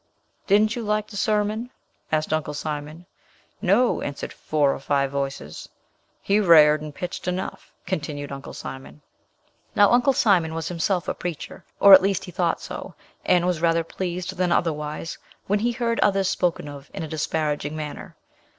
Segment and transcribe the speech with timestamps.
[0.47, 1.69] "Didn't you like de sermon?"
[2.11, 3.05] asked Uncle Simon.
[3.61, 5.69] "No," answered four or five voices.
[6.23, 9.03] "He rared and pitched enough," continued Uncle Simon.
[9.75, 12.95] Now Uncle Simon was himself a preacher, or at least he thought so,
[13.25, 17.75] and was rather pleased than otherwise, when he heard others spoken of in a disparaging
[17.75, 18.15] manner.